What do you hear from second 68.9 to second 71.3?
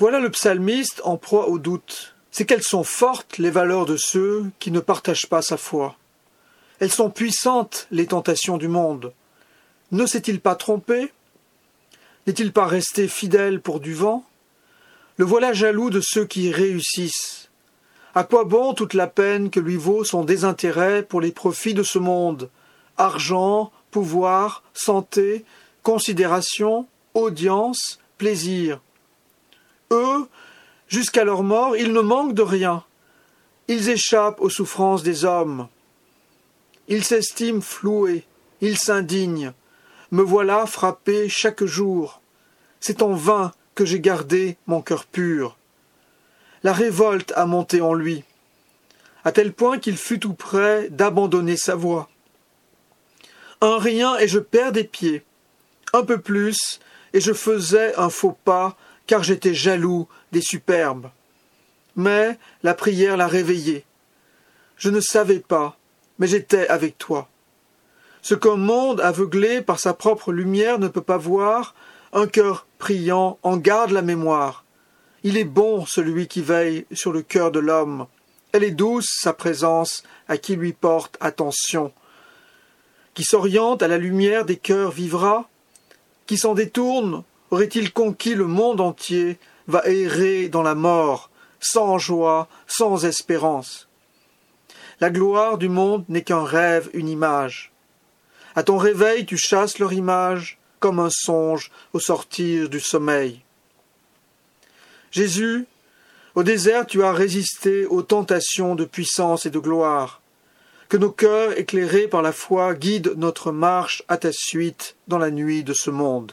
aveuglé par sa propre lumière ne peut pas